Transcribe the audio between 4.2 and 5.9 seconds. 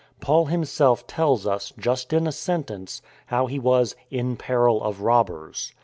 peril of robbers."